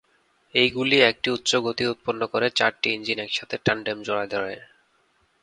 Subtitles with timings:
[0.55, 4.53] এইগুলি একটি উচ্চ গতি উৎপন্ন করে চারটি ইঞ্জিন একসাথে টান্ডেম জোড়ায় ধরে।